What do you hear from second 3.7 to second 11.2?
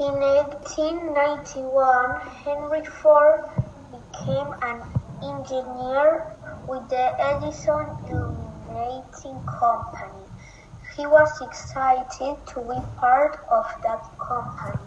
became an engineer with the Edison Illuminating Company. He